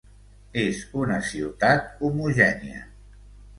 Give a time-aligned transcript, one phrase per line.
[0.61, 2.83] És una ciutat homogènia.